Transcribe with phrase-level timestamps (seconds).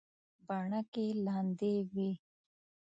[0.47, 2.09] بڼکې لندې وې.